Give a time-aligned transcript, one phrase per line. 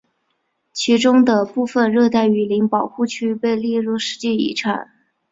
[0.73, 4.89] 其中的部分热带雨林保护区被列入世界遗产。